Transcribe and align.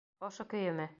Ошо 0.29 0.47
көйөмө? 0.55 0.89